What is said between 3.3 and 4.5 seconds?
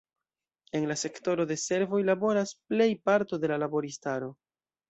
de la laboristaro.